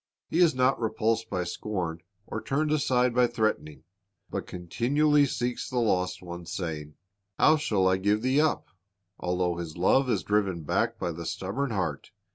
[0.01, 3.83] "^ He is not repulsed by scorn or turned aside by threatening,
[4.31, 6.95] but continually seeks the lost ones, saying,
[7.37, 8.65] "How shall I give thee up?"*
[9.19, 12.09] Although His love is driven back by the stubborn heart.